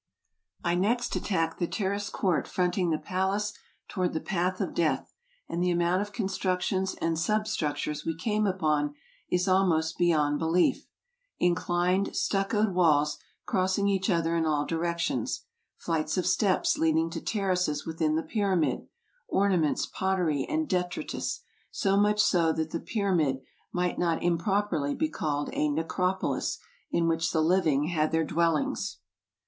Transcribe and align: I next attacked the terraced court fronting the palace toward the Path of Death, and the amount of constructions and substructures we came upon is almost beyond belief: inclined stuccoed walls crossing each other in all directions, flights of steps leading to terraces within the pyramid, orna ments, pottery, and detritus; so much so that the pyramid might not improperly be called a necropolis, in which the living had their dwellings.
I 0.63 0.73
next 0.73 1.15
attacked 1.15 1.59
the 1.59 1.67
terraced 1.67 2.11
court 2.11 2.47
fronting 2.47 2.89
the 2.89 2.97
palace 2.97 3.53
toward 3.87 4.13
the 4.13 4.19
Path 4.19 4.59
of 4.59 4.73
Death, 4.73 5.13
and 5.47 5.61
the 5.61 5.69
amount 5.69 6.01
of 6.01 6.11
constructions 6.11 6.95
and 6.95 7.19
substructures 7.19 8.03
we 8.03 8.17
came 8.17 8.47
upon 8.47 8.95
is 9.29 9.47
almost 9.47 9.99
beyond 9.99 10.39
belief: 10.39 10.87
inclined 11.37 12.15
stuccoed 12.15 12.73
walls 12.73 13.19
crossing 13.45 13.87
each 13.87 14.09
other 14.09 14.35
in 14.35 14.43
all 14.47 14.65
directions, 14.65 15.43
flights 15.77 16.17
of 16.17 16.25
steps 16.25 16.79
leading 16.79 17.11
to 17.11 17.21
terraces 17.21 17.85
within 17.85 18.15
the 18.15 18.23
pyramid, 18.23 18.87
orna 19.27 19.59
ments, 19.59 19.85
pottery, 19.85 20.47
and 20.49 20.67
detritus; 20.67 21.41
so 21.69 21.95
much 21.95 22.19
so 22.19 22.51
that 22.51 22.71
the 22.71 22.79
pyramid 22.79 23.37
might 23.71 23.99
not 23.99 24.23
improperly 24.23 24.95
be 24.95 25.09
called 25.09 25.51
a 25.53 25.69
necropolis, 25.69 26.57
in 26.89 27.07
which 27.07 27.29
the 27.31 27.39
living 27.41 27.83
had 27.89 28.11
their 28.11 28.25
dwellings. 28.25 28.97